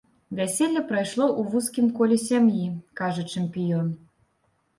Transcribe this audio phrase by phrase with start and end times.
[0.37, 2.63] Вяселле прайшло ў вузкім коле сям'і,
[3.03, 3.87] кажа чэмпіён.